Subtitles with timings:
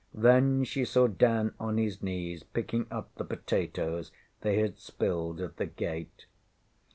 [0.15, 5.57] Then she saw Dan on his knees picking up the potatoes they had spilled at
[5.57, 6.25] the gate.